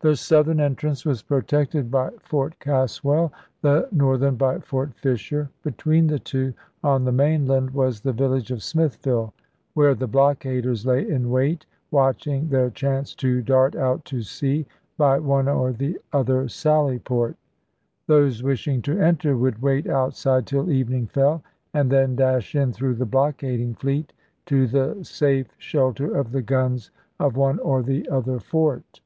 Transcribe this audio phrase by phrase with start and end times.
[0.00, 3.32] The southern FOET FISHEK AND WILMINGTON 53 entrance was protected by Fort Caswell;
[3.62, 8.12] the north ern by Fort Fisher; between the two, on the main land, was the
[8.12, 9.32] village of Smithville,
[9.74, 14.66] where the blockaders lay in wait, watching their chance to dart out to sea
[14.98, 17.36] by one or the other sally port.
[18.08, 22.96] Those wishing to enter would wait outside till evening fell, and then dash in through
[22.96, 24.12] the blockading fleet
[24.46, 26.90] to the safe shelter of the guns
[27.20, 29.00] of one or the other fort.